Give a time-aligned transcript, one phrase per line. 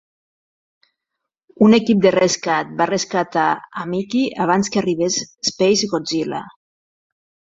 [1.65, 3.45] Un equip de rescat va rescatar
[3.83, 5.19] a Miki abans que arribés
[5.51, 6.41] SpaceGodzilla.